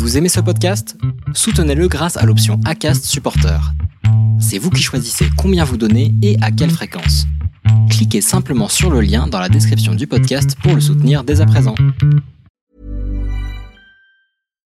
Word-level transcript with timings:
Vous 0.00 0.16
aimez 0.16 0.30
ce 0.30 0.40
podcast? 0.40 0.96
Soutenez-le 1.34 1.86
grâce 1.86 2.16
à 2.16 2.24
l'option 2.24 2.58
ACAST 2.64 3.04
Supporter. 3.04 3.60
C'est 4.40 4.56
vous 4.56 4.70
qui 4.70 4.82
choisissez 4.82 5.26
combien 5.36 5.62
vous 5.62 5.76
donnez 5.76 6.14
et 6.22 6.38
à 6.40 6.50
quelle 6.50 6.70
fréquence. 6.70 7.26
Cliquez 7.90 8.22
simplement 8.22 8.68
sur 8.68 8.90
le 8.90 9.02
lien 9.02 9.26
dans 9.26 9.38
la 9.38 9.50
description 9.50 9.94
du 9.94 10.06
podcast 10.06 10.56
pour 10.62 10.74
le 10.74 10.80
soutenir 10.80 11.22
dès 11.22 11.42
à 11.42 11.46
présent. 11.46 11.74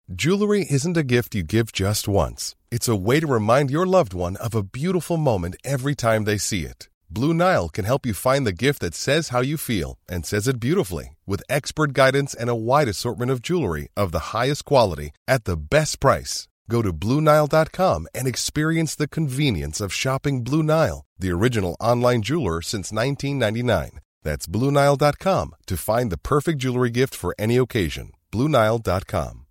Jewelry 0.08 0.66
isn't 0.70 0.96
a 0.96 1.06
gift 1.06 1.34
you 1.34 1.42
give 1.46 1.66
just 1.74 2.08
once. 2.08 2.56
It's 2.72 2.88
a 2.88 2.96
way 2.96 3.20
to 3.20 3.26
remind 3.26 3.70
your 3.70 3.86
loved 3.86 4.14
one 4.14 4.38
of 4.38 4.54
a 4.54 4.62
beautiful 4.62 5.18
moment 5.18 5.54
every 5.64 5.94
time 5.94 6.24
they 6.24 6.38
see 6.38 6.62
it. 6.62 6.89
Blue 7.12 7.34
Nile 7.34 7.68
can 7.68 7.84
help 7.84 8.06
you 8.06 8.14
find 8.14 8.46
the 8.46 8.52
gift 8.52 8.78
that 8.82 8.94
says 8.94 9.30
how 9.30 9.40
you 9.40 9.56
feel 9.56 9.98
and 10.08 10.24
says 10.24 10.46
it 10.46 10.60
beautifully 10.60 11.16
with 11.26 11.42
expert 11.50 11.92
guidance 11.92 12.34
and 12.34 12.48
a 12.48 12.54
wide 12.54 12.86
assortment 12.86 13.32
of 13.32 13.42
jewelry 13.42 13.88
of 13.96 14.12
the 14.12 14.30
highest 14.32 14.64
quality 14.64 15.10
at 15.26 15.42
the 15.42 15.56
best 15.56 15.98
price. 15.98 16.46
Go 16.68 16.82
to 16.82 16.92
BlueNile.com 16.92 18.06
and 18.14 18.28
experience 18.28 18.94
the 18.94 19.08
convenience 19.08 19.80
of 19.80 19.92
shopping 19.92 20.44
Blue 20.44 20.62
Nile, 20.62 21.04
the 21.18 21.32
original 21.32 21.76
online 21.80 22.22
jeweler 22.22 22.62
since 22.62 22.92
1999. 22.92 23.98
That's 24.22 24.46
BlueNile.com 24.46 25.54
to 25.66 25.76
find 25.76 26.12
the 26.12 26.18
perfect 26.18 26.58
jewelry 26.58 26.90
gift 26.90 27.16
for 27.16 27.34
any 27.40 27.56
occasion. 27.56 28.12
BlueNile.com. 28.30 29.46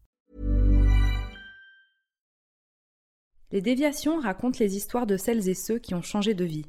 Les 3.51 3.61
déviations 3.61 4.21
racontent 4.21 4.59
les 4.59 4.77
histoires 4.77 5.07
de 5.07 5.17
celles 5.17 5.49
et 5.49 5.55
ceux 5.55 5.79
qui 5.79 5.95
ont 5.95 6.03
changé 6.03 6.35
de 6.35 6.45
vie. 6.45 6.65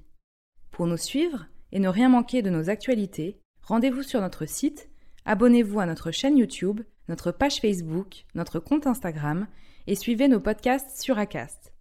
Pour 0.81 0.87
nous 0.87 0.97
suivre 0.97 1.45
et 1.73 1.79
ne 1.79 1.91
rien 1.91 2.09
manquer 2.09 2.41
de 2.41 2.49
nos 2.49 2.71
actualités, 2.71 3.39
rendez-vous 3.61 4.03
sur 4.03 4.23
notre 4.23 4.47
site, 4.47 4.89
abonnez-vous 5.27 5.79
à 5.79 5.85
notre 5.85 6.11
chaîne 6.11 6.39
YouTube, 6.39 6.81
notre 7.07 7.33
page 7.33 7.61
Facebook, 7.61 8.25
notre 8.35 8.61
compte 8.61 8.87
Instagram 8.87 9.47
et 9.87 9.95
suivez 9.95 10.27
nos 10.27 10.41
podcasts 10.41 11.03
sur 11.03 11.19
Acast. 11.19 11.75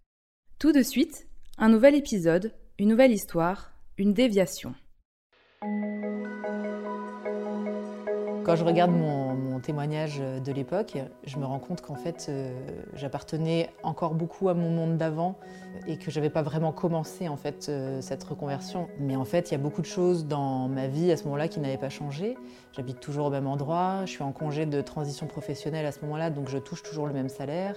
Tout 0.58 0.72
de 0.72 0.82
suite, 0.82 1.28
un 1.56 1.70
nouvel 1.70 1.94
épisode, 1.94 2.52
une 2.78 2.90
nouvelle 2.90 3.12
histoire, 3.12 3.72
une 3.96 4.12
déviation. 4.12 4.74
Quand 8.44 8.56
je 8.56 8.64
regarde 8.64 8.90
mon, 8.90 9.19
témoignage 9.60 10.18
de 10.18 10.52
l'époque, 10.52 10.96
je 11.24 11.36
me 11.38 11.44
rends 11.44 11.58
compte 11.58 11.80
qu'en 11.80 11.94
fait, 11.94 12.26
euh, 12.28 12.52
j'appartenais 12.94 13.70
encore 13.82 14.14
beaucoup 14.14 14.48
à 14.48 14.54
mon 14.54 14.70
monde 14.70 14.96
d'avant 14.96 15.36
et 15.86 15.96
que 15.96 16.10
j'avais 16.10 16.30
pas 16.30 16.42
vraiment 16.42 16.72
commencé 16.72 17.28
en 17.28 17.36
fait 17.36 17.66
euh, 17.68 18.00
cette 18.00 18.22
reconversion. 18.24 18.88
Mais 18.98 19.16
en 19.16 19.24
fait, 19.24 19.50
il 19.50 19.52
y 19.52 19.54
a 19.54 19.58
beaucoup 19.58 19.80
de 19.80 19.86
choses 19.86 20.26
dans 20.26 20.68
ma 20.68 20.86
vie 20.86 21.10
à 21.12 21.16
ce 21.16 21.24
moment-là 21.24 21.48
qui 21.48 21.60
n'avaient 21.60 21.78
pas 21.78 21.90
changé. 21.90 22.36
J'habite 22.72 23.00
toujours 23.00 23.26
au 23.26 23.30
même 23.30 23.46
endroit, 23.46 24.02
je 24.04 24.10
suis 24.10 24.22
en 24.22 24.32
congé 24.32 24.66
de 24.66 24.80
transition 24.80 25.26
professionnelle 25.26 25.86
à 25.86 25.92
ce 25.92 26.00
moment-là, 26.02 26.30
donc 26.30 26.48
je 26.48 26.58
touche 26.58 26.82
toujours 26.82 27.06
le 27.06 27.12
même 27.12 27.28
salaire. 27.28 27.76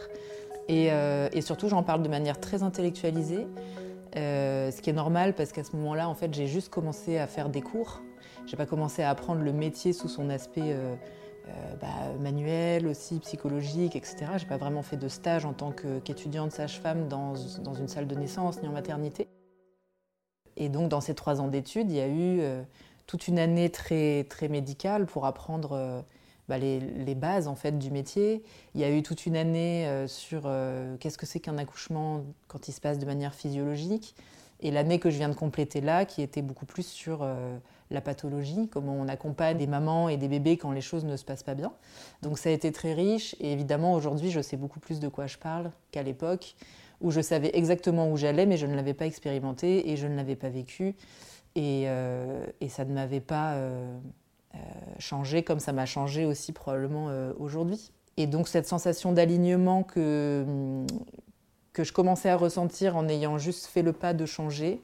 Et, 0.68 0.92
euh, 0.92 1.30
surtout, 1.42 1.68
j'en 1.68 1.84
parle 1.84 2.04
de 2.04 2.10
manière 2.10 2.40
très 2.40 2.64
intellectualisée, 2.64 3.48
euh, 4.16 4.72
ce 4.72 4.82
qui 4.82 4.90
est 4.90 4.94
normal 4.94 5.34
parce 5.34 5.52
qu'à 5.52 5.64
ce 5.64 5.76
moment-là, 5.76 6.08
en 6.08 6.16
fait, 6.16 6.34
j'ai 6.34 6.48
juste 6.48 6.70
commencé 6.70 7.18
à 7.18 7.28
faire 7.28 7.50
des 7.50 7.62
cours. 7.62 8.02
J'ai 8.46 8.58
pas 8.58 8.66
commencé 8.66 9.02
à 9.02 9.10
apprendre 9.10 9.42
le 9.42 9.54
métier 9.54 9.94
sous 9.94 10.08
son 10.08 10.30
aspect 10.30 10.62
euh, 10.62 10.94
euh, 10.94 10.96
bah, 11.82 11.88
manuel, 12.20 12.88
aussi 12.88 13.20
psychologique, 13.20 13.96
etc. 13.96 14.26
J'ai 14.38 14.46
pas 14.46 14.58
vraiment 14.58 14.84
fait 14.84 14.98
de 14.98 15.08
stage 15.08 15.46
en 15.46 15.54
tant 15.54 15.72
qu'étudiante 15.72 16.52
sage-femme 16.52 17.08
dans, 17.08 17.34
dans 17.64 17.74
une 17.74 17.88
salle 17.88 18.08
de 18.08 18.16
naissance 18.16 18.62
ni 18.62 18.68
en 18.68 18.72
maternité. 18.72 19.28
Et 20.56 20.70
donc, 20.70 20.90
dans 20.90 21.02
ces 21.02 21.16
trois 21.16 21.42
ans 21.42 21.48
d'études, 21.48 21.90
il 21.90 21.98
y 21.98 22.02
a 22.02 22.08
eu 22.08 22.40
euh, 22.40 22.64
toute 23.08 23.28
une 23.28 23.40
année 23.40 23.70
très, 23.70 24.24
très 24.26 24.48
médicale 24.48 25.06
pour 25.06 25.26
apprendre 25.26 25.72
euh, 25.74 26.02
bah, 26.50 26.58
les, 26.58 27.16
bases 27.16 27.48
en 27.48 27.56
fait, 27.56 27.78
du 27.80 27.90
métier. 27.90 28.44
Il 28.76 28.82
y 28.82 28.84
a 28.84 28.92
eu 28.92 29.02
toute 29.02 29.26
une 29.26 29.38
année 29.38 29.88
euh, 29.88 30.08
sur 30.08 30.44
euh, 30.46 30.98
qu'est-ce 30.98 31.18
que 31.18 31.26
c'est 31.26 31.40
qu'un 31.40 31.58
accouchement 31.58 32.24
quand 32.48 32.68
il 32.68 32.74
se 32.74 32.82
passe 32.82 33.00
de 33.00 33.06
manière 33.06 33.34
physiologique. 33.34 34.16
Et 34.60 34.72
l'année 34.72 35.00
que 35.00 35.10
je 35.10 35.18
viens 35.18 35.30
de 35.30 35.36
compléter 35.36 35.82
là, 35.82 36.06
qui 36.06 36.22
était 36.22 36.42
beaucoup 36.42 36.66
plus 36.66 36.86
sur 36.86 37.20
euh, 37.22 37.58
la 37.94 38.02
pathologie, 38.02 38.68
comment 38.70 38.94
on 38.94 39.08
accompagne 39.08 39.58
des 39.58 39.68
mamans 39.68 40.10
et 40.10 40.18
des 40.18 40.28
bébés 40.28 40.58
quand 40.58 40.72
les 40.72 40.82
choses 40.82 41.06
ne 41.06 41.16
se 41.16 41.24
passent 41.24 41.44
pas 41.44 41.56
bien. 41.56 41.72
Donc 42.22 42.38
ça 42.38 42.50
a 42.50 42.52
été 42.52 42.72
très 42.72 42.94
riche. 42.94 43.36
Et 43.40 43.52
évidemment, 43.52 43.94
aujourd'hui, 43.94 44.32
je 44.32 44.42
sais 44.42 44.58
beaucoup 44.58 44.80
plus 44.80 45.00
de 45.00 45.08
quoi 45.08 45.28
je 45.28 45.38
parle 45.38 45.72
qu'à 45.92 46.04
l'époque, 46.04 46.56
où 47.02 47.12
je 47.12 47.22
savais 47.22 47.52
exactement 47.54 48.12
où 48.12 48.18
j'allais, 48.18 48.46
mais 48.46 48.58
je 48.58 48.66
ne 48.66 48.76
l'avais 48.76 48.94
pas 48.94 49.06
expérimenté 49.06 49.92
et 49.92 49.98
je 49.98 50.08
ne 50.08 50.16
l'avais 50.16 50.36
pas 50.36 50.50
vécu. 50.50 50.96
Et, 51.56 51.84
euh, 51.88 52.46
ça 52.68 52.86
ne 52.86 52.94
m'avait 52.94 53.20
pas 53.20 53.54
euh, 53.54 53.98
euh, 54.56 54.58
changé 54.98 55.44
comme 55.44 55.60
ça 55.60 55.72
m'a 55.72 55.86
changé 55.86 56.26
aussi 56.26 56.52
probablement 56.52 57.10
aujourd'hui. 57.38 57.92
Et 58.18 58.28
donc 58.28 58.48
cette 58.48 58.68
sensation 58.68 59.12
d'alignement 59.12 59.84
que, 59.84 60.46
que 61.74 61.84
je 61.84 61.92
commençais 61.92 62.30
à 62.30 62.38
ressentir 62.38 62.96
en 62.96 63.08
ayant 63.08 63.38
juste 63.38 63.66
fait 63.66 63.82
le 63.82 63.92
pas 63.94 64.14
de 64.14 64.26
changer, 64.26 64.82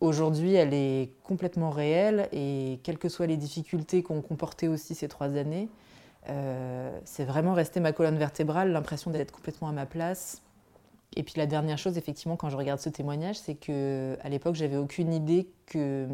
aujourd'hui 0.00 0.54
elle 0.54 0.74
est 0.74 1.12
complètement 1.22 1.70
réelle 1.70 2.28
et 2.32 2.80
quelles 2.82 2.98
que 2.98 3.08
soient 3.08 3.26
les 3.26 3.36
difficultés 3.36 4.02
qu'ont 4.02 4.22
comporté 4.22 4.68
aussi 4.68 4.94
ces 4.94 5.08
trois 5.08 5.36
années, 5.36 5.68
euh, 6.28 6.98
c'est 7.04 7.24
vraiment 7.24 7.54
resté 7.54 7.80
ma 7.80 7.92
colonne 7.92 8.18
vertébrale, 8.18 8.72
l'impression 8.72 9.10
d'être 9.10 9.32
complètement 9.32 9.68
à 9.68 9.72
ma 9.72 9.86
place. 9.86 10.42
Et 11.16 11.22
puis 11.22 11.34
la 11.36 11.46
dernière 11.46 11.78
chose, 11.78 11.96
effectivement, 11.96 12.36
quand 12.36 12.50
je 12.50 12.56
regarde 12.56 12.80
ce 12.80 12.90
témoignage, 12.90 13.36
c'est 13.36 13.54
que 13.54 14.16
à 14.22 14.28
l'époque, 14.28 14.54
j'avais 14.54 14.76
aucune 14.76 15.12
idée 15.12 15.48
que 15.66 16.06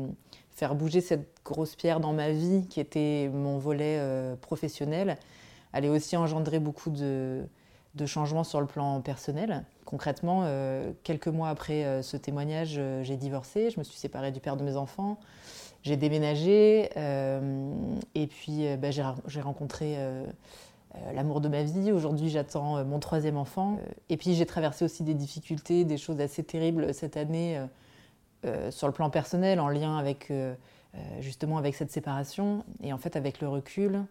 faire 0.52 0.76
bouger 0.76 1.00
cette 1.00 1.28
grosse 1.44 1.74
pierre 1.74 1.98
dans 1.98 2.12
ma 2.12 2.30
vie, 2.30 2.66
qui 2.68 2.78
était 2.78 3.28
mon 3.32 3.58
volet 3.58 3.98
euh, 3.98 4.36
professionnel, 4.36 5.18
allait 5.72 5.88
aussi 5.88 6.16
engendrer 6.16 6.60
beaucoup 6.60 6.90
de 6.90 7.46
changements 8.06 8.44
sur 8.44 8.60
le 8.60 8.66
plan 8.66 9.00
personnel. 9.00 9.64
Concrètement, 9.94 10.40
euh, 10.42 10.90
quelques 11.04 11.28
mois 11.28 11.50
après 11.50 11.84
euh, 11.84 12.02
ce 12.02 12.16
témoignage, 12.16 12.74
euh, 12.78 13.04
j'ai 13.04 13.16
divorcé, 13.16 13.70
je 13.70 13.78
me 13.78 13.84
suis 13.84 13.96
séparée 13.96 14.32
du 14.32 14.40
père 14.40 14.56
de 14.56 14.64
mes 14.64 14.74
enfants, 14.74 15.20
j'ai 15.84 15.96
déménagé, 15.96 16.90
et 18.16 18.26
puis 18.26 18.66
bah, 18.76 18.90
j'ai 18.90 19.40
rencontré 19.40 19.96
l'amour 21.14 21.40
de 21.42 21.48
ma 21.48 21.62
vie. 21.62 21.92
Aujourd'hui, 21.92 22.30
j'attends 22.30 22.82
mon 22.84 22.98
troisième 22.98 23.36
enfant. 23.36 23.78
Et 24.08 24.16
puis, 24.16 24.34
j'ai 24.34 24.46
traversé 24.46 24.86
aussi 24.86 25.02
des 25.02 25.12
difficultés, 25.12 25.84
des 25.84 25.98
choses 25.98 26.20
assez 26.20 26.42
terribles 26.42 26.94
cette 26.94 27.18
année 27.18 27.60
sur 28.70 28.86
le 28.86 28.94
plan 28.94 29.10
personnel, 29.10 29.60
en 29.60 29.68
lien 29.68 29.98
avec 29.98 30.32
justement 31.20 31.58
avec 31.58 31.74
cette 31.74 31.92
séparation. 31.92 32.64
Et 32.82 32.94
en 32.94 32.98
fait, 32.98 33.14
avec 33.14 33.42
le 33.42 33.48
recul, 33.48 34.06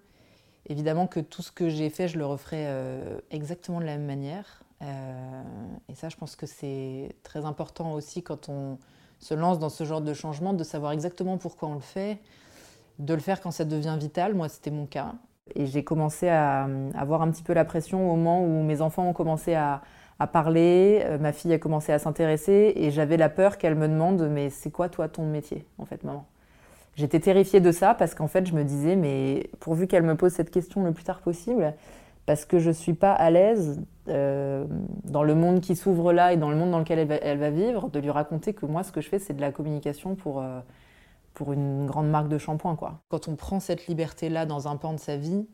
évidemment 0.69 1.07
que 1.07 1.21
tout 1.21 1.41
ce 1.41 1.51
que 1.51 1.69
j'ai 1.69 1.89
fait, 1.89 2.07
je 2.07 2.19
le 2.19 2.25
referai 2.27 2.67
exactement 3.31 3.79
de 3.79 3.85
la 3.85 3.97
même 3.97 4.05
manière. 4.05 4.63
Euh, 4.83 5.43
et 5.89 5.95
ça, 5.95 6.09
je 6.09 6.17
pense 6.17 6.35
que 6.35 6.45
c'est 6.45 7.15
très 7.23 7.45
important 7.45 7.93
aussi 7.93 8.23
quand 8.23 8.49
on 8.49 8.77
se 9.19 9.33
lance 9.33 9.59
dans 9.59 9.69
ce 9.69 9.83
genre 9.83 10.01
de 10.01 10.13
changement, 10.13 10.53
de 10.53 10.63
savoir 10.63 10.91
exactement 10.91 11.37
pourquoi 11.37 11.69
on 11.69 11.75
le 11.75 11.79
fait, 11.79 12.19
de 12.99 13.13
le 13.13 13.19
faire 13.19 13.41
quand 13.41 13.51
ça 13.51 13.65
devient 13.65 13.95
vital. 13.99 14.33
Moi, 14.33 14.49
c'était 14.49 14.71
mon 14.71 14.85
cas. 14.85 15.13
Et 15.55 15.65
j'ai 15.65 15.83
commencé 15.83 16.29
à 16.29 16.67
euh, 16.67 16.91
avoir 16.95 17.21
un 17.21 17.31
petit 17.31 17.43
peu 17.43 17.53
la 17.53 17.65
pression 17.65 18.11
au 18.11 18.15
moment 18.15 18.43
où 18.43 18.63
mes 18.63 18.81
enfants 18.81 19.07
ont 19.07 19.13
commencé 19.13 19.53
à, 19.55 19.81
parler, 20.31 21.01
euh, 21.03 21.17
ma 21.17 21.33
fille 21.33 21.51
a 21.51 21.57
commencé 21.57 21.91
à 21.91 21.99
s'intéresser 21.99 22.71
et 22.77 22.91
j'avais 22.91 23.17
la 23.17 23.27
peur 23.27 23.57
qu'elle 23.57 23.75
me 23.75 23.89
demande 23.89 24.29
mais 24.31 24.49
c'est 24.49 24.71
quoi 24.71 24.87
toi 24.87 25.09
ton 25.09 25.25
métier 25.25 25.65
en 25.77 25.85
fait 25.85 26.05
maman? 26.05 26.25
J'étais 26.95 27.19
terrifiée 27.19 27.59
de 27.59 27.73
ça 27.73 27.93
parce 27.93 28.15
qu'en 28.15 28.29
fait 28.29 28.45
je 28.47 28.53
me 28.53 28.63
disais 28.63 28.95
mais 28.95 29.49
pourvu 29.59 29.85
qu'elle 29.85 30.03
me 30.03 30.15
pose 30.15 30.31
cette 30.31 30.49
question 30.49 30.81
le 30.85 30.93
plus 30.93 31.03
tard 31.03 31.19
possible 31.19 31.73
parce 32.25 32.45
que 32.45 32.57
je 32.57 32.71
suis 32.71 32.93
pas 32.93 33.11
à 33.11 33.31
l'aise 33.31 33.81
euh, 34.09 34.65
dans 35.05 35.23
le 35.23 35.33
monde 35.33 35.61
qui 35.61 35.77
s'ouvre 35.77 36.11
là 36.11 36.33
et 36.33 36.37
dans 36.37 36.49
le 36.49 36.57
monde 36.57 36.71
dans 36.71 36.79
lequel 36.79 36.99
elle 36.99 37.37
va, 37.37 37.49
vivre 37.49 37.89
de 37.89 37.99
lui 37.99 38.09
raconter 38.09 38.53
que 38.53 38.65
moi 38.65 38.83
ce 38.83 38.91
que 38.91 38.99
je 38.99 39.07
fais 39.07 39.17
c'est 39.17 39.33
de 39.33 39.39
la 39.39 39.53
communication 39.53 40.15
pour 40.15 40.41
euh, 40.41 40.59
pour 41.33 41.53
une 41.53 41.85
grande 41.85 42.09
marque 42.09 42.27
de 42.27 42.37
shampoing. 42.37 42.77
Quand 43.09 43.27
on 43.29 43.35
prend 43.35 43.61
cette 43.61 43.87
liberté-là 43.87 44.45
dans 44.45 44.67
un 44.67 44.75
pan 44.75 44.93
de 44.93 44.99
sa 44.99 45.15
vie, 45.15 45.47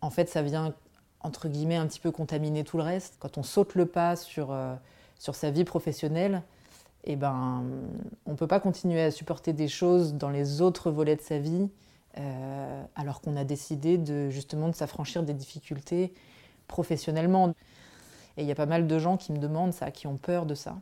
en 0.00 0.10
fait, 0.10 0.28
ça 0.28 0.42
vient, 0.42 0.74
entre 1.20 1.48
guillemets, 1.48 1.76
un 1.76 1.86
petit 1.86 1.98
peu 1.98 2.12
contaminer 2.12 2.62
tout 2.62 2.76
le 2.76 2.84
reste. 2.84 3.16
Quand 3.18 3.36
on 3.36 3.42
saute 3.42 3.74
le 3.74 3.86
pas 3.86 4.14
sur, 4.14 4.52
euh, 4.52 4.74
sur 5.18 5.34
sa 5.34 5.50
vie 5.50 5.64
professionnelle, 5.64 6.42
eh 7.02 7.16
ben, 7.16 7.64
on 8.26 8.30
ne 8.30 8.36
peut 8.36 8.46
pas 8.46 8.60
continuer 8.60 9.02
à 9.02 9.10
supporter 9.10 9.52
des 9.52 9.66
choses 9.66 10.14
dans 10.14 10.30
les 10.30 10.60
autres 10.60 10.90
volets 10.90 11.16
de 11.16 11.22
sa 11.22 11.38
vie, 11.38 11.68
alors 12.96 13.20
qu'on 13.20 13.36
a 13.36 13.44
décidé 13.44 13.96
de, 13.96 14.28
justement 14.28 14.68
de 14.68 14.74
s'affranchir 14.74 15.22
des 15.22 15.34
difficultés 15.34 16.12
professionnellement. 16.68 17.54
Et 18.38 18.42
il 18.42 18.46
y 18.46 18.52
a 18.52 18.54
pas 18.54 18.66
mal 18.66 18.86
de 18.86 18.98
gens 19.00 19.16
qui 19.16 19.32
me 19.32 19.38
demandent 19.38 19.74
ça, 19.74 19.90
qui 19.90 20.06
ont 20.06 20.16
peur 20.16 20.46
de 20.46 20.54
ça. 20.54 20.76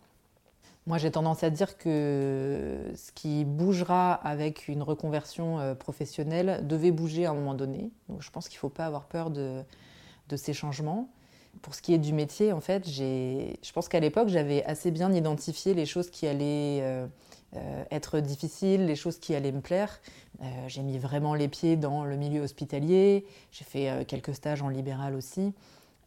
Moi, 0.87 0.99
j'ai 0.99 1.11
tendance 1.11 1.43
à 1.43 1.49
dire 1.49 1.79
que 1.79 2.93
ce 2.95 3.11
qui 3.13 3.45
bougera 3.45 4.13
avec 4.13 4.69
une 4.69 4.83
reconversion 4.83 5.59
euh, 5.59 5.75
professionnelle 5.75 6.65
devait 6.65 6.93
bouger 6.93 7.25
à 7.25 7.31
un 7.31 7.35
moment 7.35 7.55
donné. 7.55 7.91
Donc, 8.11 8.23
je 8.23 8.31
pense 8.31 8.49
qu'il 8.49 8.59
ne 8.59 8.61
faut 8.61 8.69
pas 8.69 8.85
avoir 8.85 9.07
peur 9.07 9.31
de, 9.31 9.65
ces 10.37 10.53
changements. 10.53 11.09
Pour 11.63 11.75
ce 11.75 11.81
qui 11.81 11.95
est 11.95 11.99
du 11.99 12.13
métier, 12.13 12.53
en 12.53 12.61
fait, 12.61 12.87
je 12.89 13.73
pense 13.73 13.89
qu'à 13.89 14.01
l'époque, 14.01 14.29
j'avais 14.29 14.63
assez 14.65 14.91
bien 14.91 15.11
identifié 15.13 15.73
les 15.73 15.87
choses 15.87 16.11
qui 16.11 16.27
allaient 16.27 16.81
euh, 16.83 17.07
euh, 17.57 17.85
être 17.91 18.21
difficiles, 18.21 18.85
les 18.85 18.97
choses 18.97 19.19
qui 19.19 19.35
allaient 19.35 19.51
me 19.51 19.63
plaire. 19.63 20.01
J'ai 20.67 20.83
mis 20.83 20.99
vraiment 20.99 21.35
les 21.35 21.49
pieds 21.49 21.77
dans 21.77 22.05
le 22.05 22.15
milieu 22.17 22.43
hospitalier. 22.43 23.25
J'ai 23.51 23.65
fait 23.65 24.05
quelques 24.07 24.35
stages 24.35 24.61
en 24.61 24.69
libéral 24.69 25.15
aussi. 25.15 25.55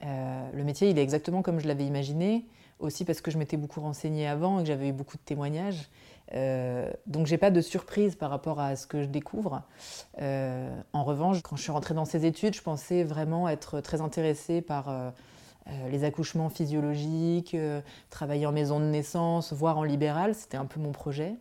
Le 0.02 0.64
métier, 0.64 0.90
il 0.90 0.98
est 0.98 1.04
exactement 1.04 1.42
comme 1.42 1.60
je 1.60 1.68
l'avais 1.68 1.86
imaginé, 1.86 2.46
aussi 2.80 3.06
parce 3.06 3.22
que 3.22 3.32
je 3.32 3.38
m'étais 3.38 3.58
beaucoup 3.58 3.82
renseignée 3.82 4.28
avant 4.28 4.60
et 4.60 4.64
que 4.64 4.68
j'avais 4.68 4.90
eu 4.90 4.94
beaucoup 4.94 5.18
de 5.18 5.24
témoignages. 5.24 5.90
Euh, 6.36 6.92
donc 7.08 7.26
j'ai 7.26 7.38
pas 7.38 7.52
de 7.52 7.62
surprise 7.62 8.16
par 8.16 8.30
rapport 8.30 8.60
à 8.60 8.76
ce 8.76 8.88
que 8.88 9.02
je 9.02 9.08
découvre. 9.08 9.64
Euh, 10.22 10.70
en 10.94 11.04
revanche, 11.04 11.42
quand 11.42 11.56
je 11.56 11.64
suis 11.64 11.72
rentrée 11.72 11.94
dans 11.94 12.06
ces 12.06 12.26
études, 12.26 12.56
je 12.56 12.62
pensais 12.62 13.04
vraiment 13.04 13.50
être 13.50 13.82
très 13.82 14.02
intéressée 14.02 14.62
par 14.62 14.90
euh, 14.90 15.10
les 15.92 16.04
accouchements 16.04 16.50
physiologiques, 16.50 17.56
travailler 18.10 18.46
en 18.46 18.52
maison 18.52 18.80
de 18.80 18.86
naissance, 18.86 19.54
voire 19.54 19.78
en 19.78 19.84
libéral, 19.84 20.34
c'était 20.34 20.58
un 20.58 20.66
peu 20.66 20.80
mon 20.80 20.92
projet. 20.92 21.36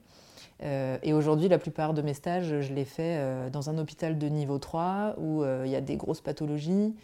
et 0.61 1.15
aujourd'hui, 1.15 1.49
la 1.49 1.59
plupart 1.59 1.95
de 1.95 2.03
mes 2.03 2.13
stages, 2.13 2.61
je 2.61 2.75
les 2.75 2.85
fais 2.85 3.49
dans 3.51 3.71
un 3.71 3.79
hôpital 3.79 4.19
de 4.19 4.29
niveau 4.29 4.59
3 4.59 5.15
où 5.17 5.45
il 5.65 5.71
y 5.71 5.77
a 5.77 5.81
des 5.81 5.97
grosses 5.97 6.21
pathologies, 6.21 6.95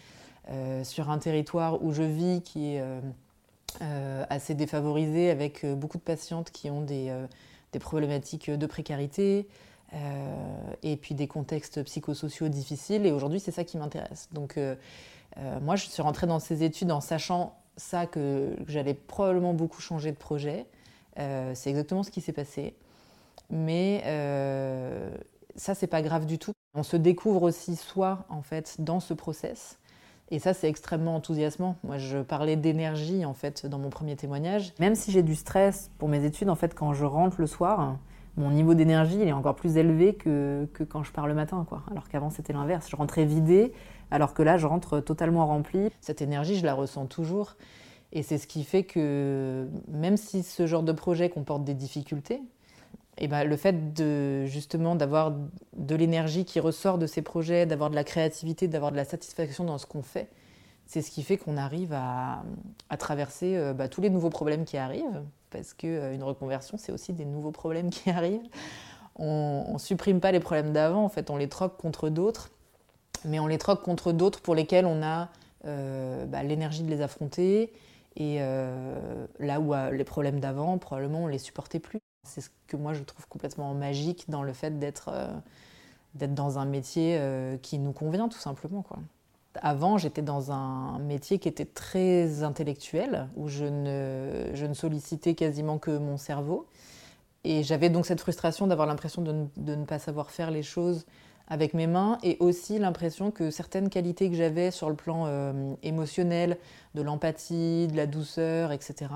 sur 0.82 1.10
un 1.10 1.18
territoire 1.18 1.82
où 1.82 1.92
je 1.92 2.02
vis 2.02 2.42
qui 2.42 2.74
est 2.74 2.82
assez 4.28 4.54
défavorisé 4.54 5.30
avec 5.30 5.64
beaucoup 5.66 5.98
de 5.98 6.02
patientes 6.02 6.50
qui 6.50 6.70
ont 6.70 6.82
des 6.82 7.10
problématiques 7.80 8.50
de 8.50 8.66
précarité 8.66 9.48
euh, 9.94 10.72
et 10.82 10.96
puis 10.96 11.14
des 11.14 11.28
contextes 11.28 11.82
psychosociaux 11.84 12.48
difficiles. 12.48 13.06
Et 13.06 13.12
aujourd'hui, 13.12 13.38
c'est 13.38 13.52
ça 13.52 13.64
qui 13.64 13.76
m'intéresse. 13.78 14.28
Donc, 14.32 14.56
euh, 14.56 14.74
euh, 15.38 15.60
moi, 15.60 15.76
je 15.76 15.86
suis 15.86 16.02
rentrée 16.02 16.26
dans 16.26 16.40
ces 16.40 16.64
études 16.64 16.90
en 16.90 17.00
sachant 17.00 17.56
ça 17.76 18.06
que 18.06 18.56
j'allais 18.66 18.94
probablement 18.94 19.54
beaucoup 19.54 19.80
changer 19.80 20.10
de 20.10 20.16
projet. 20.16 20.66
c'est 21.16 21.70
exactement 21.70 22.02
ce 22.02 22.10
qui 22.10 22.20
s'est 22.20 22.32
passé. 22.32 22.74
Mais 23.50 24.02
ça, 25.56 25.74
c'est 25.74 25.86
pas 25.86 26.02
grave 26.02 26.26
du 26.26 26.38
tout. 26.38 26.52
On 26.74 26.82
se 26.82 26.96
découvre 26.96 27.42
aussi 27.42 27.76
soi, 27.76 28.26
en 28.28 28.42
fait, 28.42 28.76
dans 28.80 29.00
ce 29.00 29.14
process. 29.14 29.78
Et 30.30 30.38
ça, 30.38 30.54
c'est 30.54 30.68
extrêmement 30.68 31.14
enthousiasmant. 31.16 31.76
Moi, 31.84 31.98
je 31.98 32.18
parlais 32.18 32.56
d'énergie, 32.56 33.24
en 33.24 33.34
fait, 33.34 33.66
dans 33.66 33.78
mon 33.78 33.90
premier 33.90 34.16
témoignage. 34.16 34.72
Même 34.80 34.94
si 34.94 35.12
j'ai 35.12 35.22
du 35.22 35.34
stress 35.34 35.90
pour 35.98 36.08
mes 36.08 36.24
études, 36.24 36.48
en 36.48 36.54
fait, 36.54 36.74
quand 36.74 36.92
je 36.94 37.04
rentre 37.04 37.40
le 37.40 37.46
soir, 37.46 37.98
mon 38.36 38.50
niveau 38.50 38.74
d'énergie, 38.74 39.18
il 39.20 39.28
est 39.28 39.32
encore 39.32 39.54
plus 39.54 39.76
élevé 39.76 40.14
que, 40.14 40.66
que 40.72 40.82
quand 40.82 41.02
je 41.04 41.12
pars 41.12 41.26
le 41.26 41.34
matin, 41.34 41.64
quoi. 41.68 41.82
Alors 41.90 42.08
qu'avant, 42.08 42.30
c'était 42.30 42.52
l'inverse. 42.52 42.88
Je 42.90 42.96
rentrais 42.96 43.24
vidée, 43.24 43.72
alors 44.10 44.34
que 44.34 44.42
là, 44.42 44.56
je 44.56 44.66
rentre 44.66 45.00
totalement 45.00 45.46
remplie. 45.46 45.90
Cette 46.00 46.22
énergie, 46.22 46.56
je 46.56 46.64
la 46.64 46.74
ressens 46.74 47.06
toujours. 47.06 47.56
Et 48.12 48.22
c'est 48.22 48.38
ce 48.38 48.46
qui 48.46 48.64
fait 48.64 48.84
que, 48.84 49.68
même 49.88 50.16
si 50.16 50.42
ce 50.42 50.66
genre 50.66 50.82
de 50.84 50.92
projet 50.92 51.28
comporte 51.28 51.64
des 51.64 51.74
difficultés, 51.74 52.40
et 53.18 53.28
ben, 53.28 53.44
le 53.44 53.56
fait 53.56 53.94
de 53.94 54.44
justement 54.46 54.96
d'avoir 54.96 55.32
de 55.76 55.94
l'énergie 55.94 56.44
qui 56.44 56.58
ressort 56.58 56.98
de 56.98 57.06
ces 57.06 57.22
projets, 57.22 57.64
d'avoir 57.66 57.90
de 57.90 57.94
la 57.94 58.04
créativité, 58.04 58.66
d'avoir 58.66 58.90
de 58.90 58.96
la 58.96 59.04
satisfaction 59.04 59.64
dans 59.64 59.78
ce 59.78 59.86
qu'on 59.86 60.02
fait, 60.02 60.28
c'est 60.86 61.00
ce 61.00 61.10
qui 61.10 61.22
fait 61.22 61.36
qu'on 61.36 61.56
arrive 61.56 61.92
à, 61.92 62.42
à 62.90 62.96
traverser 62.96 63.56
euh, 63.56 63.72
bah, 63.72 63.88
tous 63.88 64.00
les 64.00 64.10
nouveaux 64.10 64.30
problèmes 64.30 64.64
qui 64.64 64.76
arrivent, 64.76 65.22
parce 65.50 65.74
qu'une 65.74 65.90
euh, 65.90 66.24
reconversion, 66.24 66.76
c'est 66.76 66.92
aussi 66.92 67.12
des 67.12 67.24
nouveaux 67.24 67.52
problèmes 67.52 67.90
qui 67.90 68.10
arrivent. 68.10 68.48
On 69.16 69.74
ne 69.74 69.78
supprime 69.78 70.20
pas 70.20 70.32
les 70.32 70.40
problèmes 70.40 70.72
d'avant, 70.72 71.04
en 71.04 71.08
fait, 71.08 71.30
on 71.30 71.36
les 71.36 71.48
troque 71.48 71.76
contre 71.76 72.08
d'autres, 72.08 72.50
mais 73.24 73.38
on 73.38 73.46
les 73.46 73.58
troque 73.58 73.82
contre 73.82 74.10
d'autres 74.12 74.40
pour 74.40 74.56
lesquels 74.56 74.86
on 74.86 75.04
a 75.04 75.28
euh, 75.66 76.26
bah, 76.26 76.42
l'énergie 76.42 76.82
de 76.82 76.90
les 76.90 77.00
affronter, 77.00 77.72
et 78.16 78.38
là 79.40 79.58
où 79.58 79.74
les 79.92 80.04
problèmes 80.04 80.38
d'avant, 80.38 80.78
probablement, 80.78 81.24
on 81.24 81.26
ne 81.26 81.32
les 81.32 81.38
supportait 81.38 81.80
plus. 81.80 81.98
C'est 82.24 82.40
ce 82.40 82.50
que 82.66 82.76
moi 82.76 82.94
je 82.94 83.02
trouve 83.02 83.26
complètement 83.28 83.72
magique 83.74 84.24
dans 84.28 84.42
le 84.42 84.52
fait 84.52 84.78
d'être 84.78 85.10
euh, 85.12 85.28
dans 86.14 86.58
un 86.58 86.64
métier 86.64 87.16
euh, 87.18 87.56
qui 87.58 87.78
nous 87.78 87.92
convient 87.92 88.28
tout 88.28 88.38
simplement. 88.38 88.84
Avant, 89.62 89.98
j'étais 89.98 90.22
dans 90.22 90.50
un 90.50 90.98
métier 90.98 91.38
qui 91.38 91.48
était 91.48 91.64
très 91.64 92.42
intellectuel, 92.42 93.28
où 93.36 93.48
je 93.48 93.64
ne, 93.64 94.50
je 94.54 94.66
ne 94.66 94.74
sollicitais 94.74 95.34
quasiment 95.34 95.78
que 95.78 95.96
mon 95.96 96.16
cerveau. 96.16 96.66
Et 97.44 97.62
j'avais 97.62 97.90
donc 97.90 98.06
cette 98.06 98.20
frustration 98.20 98.66
d'avoir 98.66 98.86
l'impression 98.86 99.22
de, 99.22 99.46
de, 99.56 99.74
ne 99.74 99.84
pas 99.84 99.98
savoir 99.98 100.30
faire 100.30 100.50
les 100.50 100.62
choses 100.62 101.04
avec 101.46 101.74
mes 101.74 101.86
mains 101.86 102.18
et 102.22 102.36
aussi 102.40 102.78
l'impression 102.78 103.30
que 103.30 103.50
certaines 103.50 103.90
qualités 103.90 104.30
que 104.30 104.36
j'avais 104.36 104.70
sur 104.70 104.88
le 104.88 104.96
plan 104.96 105.24
euh, 105.26 105.74
émotionnel, 105.82 106.56
de 106.94 107.02
l'empathie, 107.02 107.86
de 107.86 107.96
la 107.96 108.06
douceur, 108.06 108.72
etc., 108.72 109.10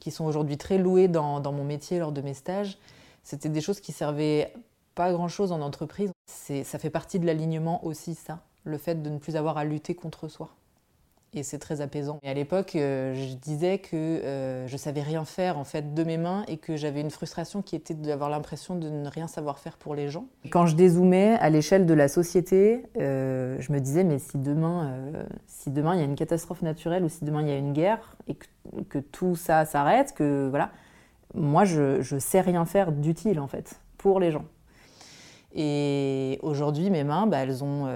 qui 0.00 0.10
sont 0.10 0.24
aujourd'hui 0.24 0.58
très 0.58 0.78
louées 0.78 1.08
dans, 1.08 1.40
mon 1.52 1.64
métier 1.64 1.98
lors 1.98 2.12
de 2.12 2.20
mes 2.20 2.34
stages, 2.34 2.78
c'était 3.22 3.48
des 3.48 3.60
choses 3.60 3.80
qui 3.80 3.92
servaient 3.92 4.52
pas 4.94 5.12
grand-chose 5.12 5.52
en 5.52 5.60
entreprise. 5.60 6.10
Ça 6.26 6.78
fait 6.78 6.90
partie 6.90 7.18
de 7.18 7.26
l'alignement 7.26 7.84
aussi, 7.84 8.14
ça, 8.14 8.40
le 8.64 8.78
fait 8.78 9.02
de 9.02 9.10
ne 9.10 9.18
plus 9.18 9.36
avoir 9.36 9.58
à 9.58 9.64
lutter 9.64 9.94
contre 9.94 10.28
soi. 10.28 10.48
Et 11.32 11.44
c'est 11.44 11.58
très 11.58 11.80
apaisant. 11.80 12.18
Et 12.22 12.28
à 12.28 12.34
l'époque, 12.34 12.74
euh, 12.74 13.14
je 13.14 13.34
disais 13.34 13.78
que 13.78 13.94
euh, 13.94 14.66
je 14.66 14.76
savais 14.76 15.00
rien 15.00 15.24
faire 15.24 15.58
en 15.58 15.64
fait 15.64 15.94
de 15.94 16.02
mes 16.02 16.18
mains 16.18 16.44
et 16.48 16.56
que 16.56 16.76
j'avais 16.76 17.00
une 17.00 17.10
frustration 17.10 17.62
qui 17.62 17.76
était 17.76 17.94
d'avoir 17.94 18.30
l'impression 18.30 18.74
de 18.74 18.88
ne 18.88 19.08
rien 19.08 19.28
savoir 19.28 19.60
faire 19.60 19.76
pour 19.76 19.94
les 19.94 20.08
gens. 20.08 20.26
Quand 20.50 20.66
je 20.66 20.74
dézoomais 20.74 21.36
à 21.40 21.48
l'échelle 21.48 21.86
de 21.86 21.94
la 21.94 22.08
société, 22.08 22.84
euh, 22.98 23.56
je 23.60 23.72
me 23.72 23.78
disais 23.78 24.02
mais 24.02 24.18
si 24.18 24.38
demain, 24.38 24.92
si 25.46 25.70
demain 25.70 25.94
il 25.94 26.00
y 26.00 26.02
a 26.02 26.06
une 26.06 26.16
catastrophe 26.16 26.62
naturelle 26.62 27.04
ou 27.04 27.08
si 27.08 27.24
demain 27.24 27.42
il 27.42 27.48
y 27.48 27.52
a 27.52 27.56
une 27.56 27.72
guerre 27.72 28.16
et 28.26 28.34
que 28.34 28.46
que 28.88 28.98
tout 28.98 29.34
ça 29.34 29.64
s'arrête, 29.64 30.14
que 30.14 30.48
voilà, 30.48 30.70
moi 31.34 31.64
je, 31.64 32.02
je 32.02 32.18
sais 32.18 32.40
rien 32.40 32.64
faire 32.64 32.92
d'utile 32.92 33.40
en 33.40 33.48
fait 33.48 33.80
pour 33.98 34.20
les 34.20 34.30
gens. 34.30 34.44
Et 35.52 36.38
aujourd'hui, 36.42 36.90
mes 36.90 37.02
mains, 37.02 37.26
bah, 37.26 37.38
elles 37.38 37.64
ont 37.64 37.88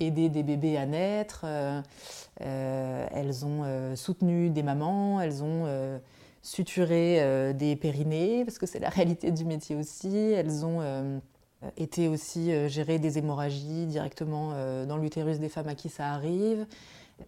euh, 0.00 0.04
aidé 0.04 0.28
des 0.28 0.42
bébés 0.42 0.76
à 0.76 0.86
naître, 0.86 1.42
euh, 1.44 1.80
euh, 2.40 3.06
elles 3.12 3.44
ont 3.44 3.96
soutenu 3.96 4.50
des 4.50 4.62
mamans, 4.62 5.20
elles 5.20 5.42
ont 5.42 6.00
suturé 6.42 7.52
des 7.54 7.76
périnées, 7.76 8.44
parce 8.44 8.58
que 8.58 8.66
c'est 8.66 8.80
la 8.80 8.88
réalité 8.90 9.30
du 9.30 9.44
métier 9.44 9.76
aussi, 9.76 10.16
elles 10.16 10.64
ont 10.64 11.20
été 11.76 12.08
aussi 12.08 12.68
gérer 12.68 12.98
des 12.98 13.18
hémorragies 13.18 13.86
directement 13.86 14.52
dans 14.86 14.96
l'utérus 14.96 15.38
des 15.38 15.48
femmes 15.48 15.68
à 15.68 15.74
qui 15.74 15.88
ça 15.88 16.10
arrive. 16.10 16.66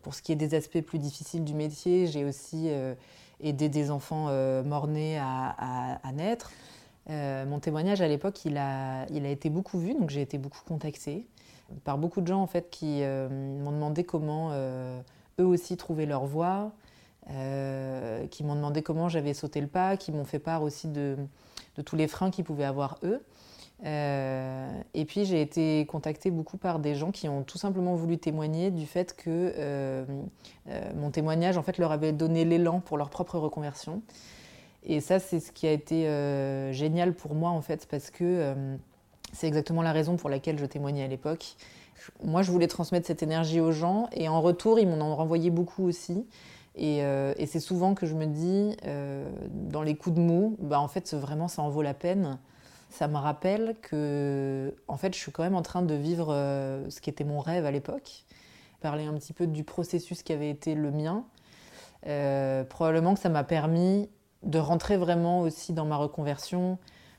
Pour 0.02 0.14
ce 0.14 0.22
qui 0.22 0.32
est 0.32 0.36
des 0.36 0.54
aspects 0.54 0.80
plus 0.80 0.98
difficiles 0.98 1.44
du 1.44 1.54
métier, 1.54 2.06
j'ai 2.06 2.24
aussi 2.24 2.68
euh, 2.68 2.94
aidé 3.40 3.68
des 3.68 3.90
enfants 3.90 4.26
euh, 4.28 4.62
morts-nés 4.62 5.18
à, 5.18 6.12
naître. 6.12 6.50
Euh, 7.08 7.46
mon 7.46 7.60
témoignage 7.60 8.00
à 8.00 8.08
l'époque, 8.08 8.44
il 8.44 8.56
a, 8.56 9.06
il 9.10 9.24
a 9.24 9.30
été 9.30 9.48
beaucoup 9.48 9.78
vu, 9.78 9.94
donc 9.94 10.10
j'ai 10.10 10.22
été 10.22 10.38
beaucoup 10.38 10.62
contactée 10.66 11.26
par 11.84 11.98
beaucoup 11.98 12.20
de 12.20 12.26
gens 12.26 12.40
en 12.40 12.46
fait 12.46 12.70
qui 12.70 13.02
m'ont 13.02 13.72
demandé 13.72 14.04
comment 14.04 14.52
eux 14.52 15.44
aussi 15.44 15.76
trouvaient 15.76 16.06
leur 16.06 16.26
voie, 16.26 16.72
qui 17.26 18.44
m'ont 18.44 18.54
demandé 18.54 18.82
comment 18.82 19.08
j'avais 19.08 19.34
sauté 19.34 19.60
le 19.60 19.66
pas, 19.66 19.96
qui 19.96 20.12
m'ont 20.12 20.24
fait 20.24 20.38
part 20.38 20.62
aussi 20.62 20.88
de, 20.88 21.16
tous 21.84 21.96
les 21.96 22.08
freins 22.08 22.30
qu'ils 22.30 22.44
pouvaient 22.44 22.64
avoir 22.64 22.98
eux. 23.02 23.20
Euh, 23.84 24.80
et 24.94 25.04
puis 25.04 25.26
j'ai 25.26 25.42
été 25.42 25.84
contactée 25.86 26.30
beaucoup 26.30 26.56
par 26.56 26.78
des 26.78 26.94
gens 26.94 27.10
qui 27.10 27.28
ont 27.28 27.42
tout 27.42 27.58
simplement 27.58 27.94
voulu 27.94 28.16
témoigner 28.16 28.70
du 28.70 28.86
fait 28.86 29.14
que 29.14 29.24
euh, 29.28 30.04
euh, 30.68 30.92
mon 30.94 31.10
témoignage 31.10 31.58
en 31.58 31.62
fait 31.62 31.76
leur 31.76 31.92
avait 31.92 32.12
donné 32.12 32.46
l'élan 32.46 32.80
pour 32.80 32.96
leur 32.96 33.10
propre 33.10 33.38
reconversion. 33.38 34.00
Et 34.82 35.00
ça 35.00 35.18
c'est 35.18 35.40
ce 35.40 35.52
qui 35.52 35.66
a 35.66 35.72
été 35.72 36.04
génial 36.72 37.12
pour 37.12 37.34
moi 37.34 37.50
en 37.50 37.60
fait 37.60 37.86
parce 37.86 38.10
que 38.10 38.54
c'est 39.32 39.46
exactement 39.46 39.82
la 39.82 39.92
raison 39.92 40.16
pour 40.16 40.30
laquelle 40.30 40.58
je 40.58 40.66
témoignais 40.66 41.04
à 41.04 41.08
l'époque. 41.08 41.56
Moi 42.22 42.42
je 42.42 42.50
voulais 42.50 42.68
transmettre 42.68 43.06
cette 43.06 43.22
énergie 43.22 43.60
aux 43.60 43.72
gens 43.72 44.08
et 44.12 44.28
en 44.28 44.40
retour 44.40 44.78
ils 44.78 44.88
m'en 44.88 45.04
ont 45.04 45.16
renvoyé 45.16 45.50
beaucoup 45.50 45.84
aussi. 45.84 46.26
Et, 46.78 46.98
et 46.98 47.46
c'est 47.46 47.60
souvent 47.60 47.94
que 47.94 48.04
je 48.04 48.14
me 48.14 48.26
dis 48.26 48.76
dans 49.50 49.82
les 49.82 49.96
coups 49.96 50.16
de 50.16 50.20
mou, 50.20 50.56
bah 50.60 50.78
en 50.78 50.88
fait 50.88 51.14
vraiment 51.14 51.48
ça 51.48 51.62
en 51.62 51.70
vaut 51.70 51.80
la 51.80 51.94
peine 51.94 52.38
ça 52.90 53.08
me 53.08 53.18
rappelle 53.18 53.76
que, 53.82 54.74
en 54.88 54.96
fait, 54.96 55.14
je 55.14 55.18
suis 55.18 55.32
quand 55.32 55.42
même 55.42 55.54
en 55.54 55.62
train 55.62 55.82
de 55.82 55.94
vivre 55.94 56.28
euh, 56.30 56.88
ce 56.88 57.00
qui 57.00 57.10
était 57.10 57.24
mon 57.24 57.40
rêve 57.40 57.66
à 57.66 57.70
l'époque. 57.70 58.24
Parler 58.80 59.04
un 59.04 59.14
petit 59.14 59.32
peu 59.32 59.46
du 59.46 59.64
processus 59.64 60.22
qui 60.22 60.32
avait 60.32 60.50
été 60.50 60.74
le 60.74 60.90
mien. 60.90 61.24
Euh, 62.06 62.64
probablement 62.64 63.14
que 63.14 63.20
ça 63.20 63.28
m'a 63.28 63.44
permis 63.44 64.08
de 64.42 64.58
rentrer 64.58 64.96
vraiment 64.96 65.40
aussi 65.40 65.72
dans 65.72 65.84
ma 65.84 65.96
reconversion, 65.96 66.78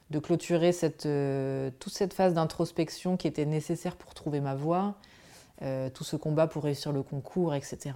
de 0.10 0.20
clôturer 0.20 0.72
euh, 1.06 1.70
toute 1.80 1.94
cette 1.94 2.14
phase 2.14 2.34
d'introspection 2.34 3.18
qui 3.18 3.28
était 3.28 3.46
nécessaire 3.46 3.96
pour 3.96 4.14
trouver 4.14 4.40
ma 4.40 4.56
voie, 4.56 4.96
tout 5.96 6.04
ce 6.04 6.16
combat 6.16 6.46
pour 6.46 6.64
réussir 6.64 6.92
le 6.92 7.02
concours, 7.02 7.56
etc. 7.56 7.96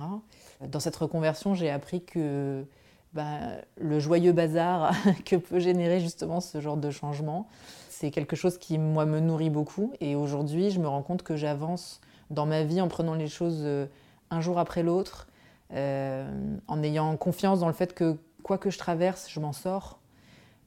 Dans 0.62 0.80
cette 0.80 0.96
reconversion, 0.96 1.54
j'ai 1.54 1.70
appris 1.70 2.04
que 2.04 2.66
bah, 3.14 3.40
le 3.78 4.00
joyeux 4.00 4.32
bazar 4.32 4.94
que 5.26 5.36
peut 5.36 5.60
générer 5.60 6.00
justement 6.00 6.40
ce 6.40 6.62
genre 6.62 6.78
de 6.78 6.90
changement. 6.92 7.48
C'est 7.90 8.10
quelque 8.10 8.36
chose 8.36 8.58
qui, 8.58 8.78
moi, 8.78 9.06
me 9.06 9.20
nourrit 9.20 9.50
beaucoup. 9.50 9.94
Et 10.00 10.16
aujourd'hui, 10.16 10.72
je 10.72 10.80
me 10.80 10.88
rends 10.88 11.04
compte 11.04 11.22
que 11.24 11.36
j'avance 11.36 12.02
dans 12.30 12.46
ma 12.46 12.64
vie 12.64 12.82
en 12.82 12.88
prenant 12.88 13.14
les 13.14 13.28
choses 13.28 13.62
euh, 13.62 13.86
un 14.30 14.42
jour 14.42 14.58
après 14.58 14.82
l'autre, 14.82 15.28
euh, 15.74 16.58
en 16.68 16.82
ayant 16.82 17.16
confiance 17.18 17.60
dans 17.60 17.68
le 17.68 17.74
fait 17.74 17.94
que 17.94 18.18
quoi 18.44 18.58
que 18.58 18.70
je 18.70 18.78
traverse, 18.78 19.30
je 19.30 19.40
m'en 19.40 19.54
sors. 19.54 20.00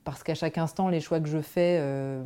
Parce 0.04 0.22
qu'à 0.22 0.34
chaque 0.34 0.58
instant, 0.58 0.88
les 0.88 1.00
choix 1.00 1.20
que 1.20 1.28
je 1.28 1.40
fais 1.40 1.78
euh, 1.80 2.22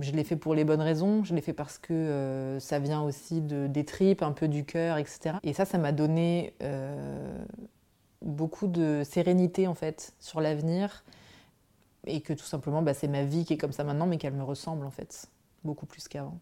je 0.00 0.12
l'ai 0.12 0.24
fait 0.24 0.36
pour 0.36 0.54
les 0.54 0.64
bonnes 0.64 0.80
raisons, 0.80 1.24
je 1.24 1.34
l'ai 1.34 1.40
fait 1.40 1.52
parce 1.52 1.78
que 1.78 1.92
euh, 1.92 2.60
ça 2.60 2.78
vient 2.78 3.02
aussi 3.02 3.40
de, 3.40 3.66
des 3.66 3.84
tripes, 3.84 4.22
un 4.22 4.32
peu 4.32 4.48
du 4.48 4.64
cœur, 4.64 4.98
etc. 4.98 5.36
Et 5.42 5.52
ça, 5.52 5.64
ça 5.64 5.78
m'a 5.78 5.92
donné 5.92 6.54
euh, 6.62 7.38
beaucoup 8.22 8.66
de 8.66 9.02
sérénité 9.04 9.66
en 9.66 9.74
fait 9.74 10.14
sur 10.20 10.40
l'avenir 10.40 11.04
et 12.06 12.20
que 12.20 12.32
tout 12.32 12.44
simplement 12.44 12.82
bah, 12.82 12.94
c'est 12.94 13.08
ma 13.08 13.24
vie 13.24 13.44
qui 13.44 13.54
est 13.54 13.58
comme 13.58 13.72
ça 13.72 13.84
maintenant 13.84 14.06
mais 14.06 14.18
qu'elle 14.18 14.34
me 14.34 14.44
ressemble 14.44 14.86
en 14.86 14.90
fait 14.90 15.26
beaucoup 15.64 15.86
plus 15.86 16.08
qu'avant. 16.08 16.38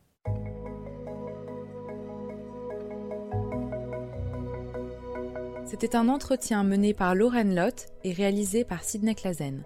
C'était 5.65 5.97
un 5.97 6.09
entretien 6.09 6.63
mené 6.63 6.95
par 6.95 7.15
Lauren 7.17 7.43
Lott 7.43 7.87
et 8.05 8.13
réalisé 8.13 8.65
par 8.65 8.85
Sidney 8.85 9.17
Clazen. 9.17 9.65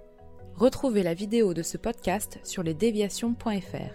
Retrouvez 0.60 1.02
la 1.02 1.14
vidéo 1.14 1.54
de 1.54 1.62
ce 1.62 1.78
podcast 1.78 2.38
sur 2.44 2.62
lesdéviations.fr. 2.62 3.94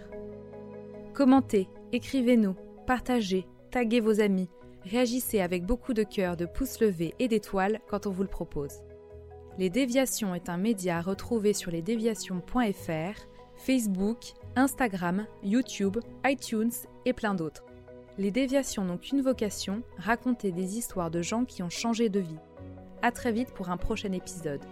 Commentez, 1.14 1.68
écrivez-nous, 1.92 2.56
partagez, 2.88 3.46
taguez 3.70 4.00
vos 4.00 4.20
amis, 4.20 4.50
réagissez 4.82 5.40
avec 5.40 5.64
beaucoup 5.64 5.94
de 5.94 6.02
cœur, 6.02 6.36
de 6.36 6.44
pouces 6.44 6.80
levés 6.80 7.14
et 7.20 7.28
d'étoiles 7.28 7.78
quand 7.88 8.08
on 8.08 8.10
vous 8.10 8.24
le 8.24 8.28
propose. 8.28 8.80
Les 9.58 9.70
Déviations 9.70 10.34
est 10.34 10.48
un 10.48 10.56
média 10.56 10.98
à 10.98 11.02
retrouver 11.02 11.52
sur 11.52 11.70
lesdéviations.fr, 11.70 13.20
Facebook, 13.54 14.18
Instagram, 14.56 15.24
YouTube, 15.44 15.98
iTunes 16.24 16.72
et 17.04 17.12
plein 17.12 17.34
d'autres. 17.34 17.64
Les 18.18 18.32
déviations 18.32 18.84
n'ont 18.84 18.98
qu'une 18.98 19.22
vocation, 19.22 19.84
raconter 19.98 20.50
des 20.50 20.78
histoires 20.78 21.12
de 21.12 21.22
gens 21.22 21.44
qui 21.44 21.62
ont 21.62 21.70
changé 21.70 22.08
de 22.08 22.18
vie. 22.18 22.40
À 23.02 23.12
très 23.12 23.30
vite 23.30 23.52
pour 23.54 23.70
un 23.70 23.76
prochain 23.76 24.10
épisode. 24.10 24.64